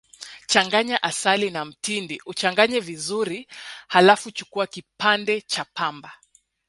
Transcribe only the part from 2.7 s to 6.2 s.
vizuri Halafu chukua kipande cha pamba